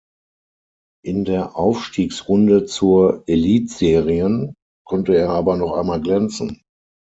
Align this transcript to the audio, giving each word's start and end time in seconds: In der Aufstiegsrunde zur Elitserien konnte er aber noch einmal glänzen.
In 1.05 1.25
der 1.25 1.55
Aufstiegsrunde 1.55 2.65
zur 2.65 3.21
Elitserien 3.27 4.55
konnte 4.83 5.15
er 5.15 5.29
aber 5.29 5.57
noch 5.57 5.73
einmal 5.77 6.01
glänzen. 6.01 6.63